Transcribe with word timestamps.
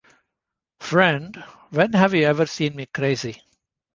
Friend, 0.79 1.35
when 1.69 1.93
have 1.93 2.15
you 2.15 2.23
ever 2.23 2.47
seen 2.47 2.75
me 2.75 2.87
crazy? 2.87 3.39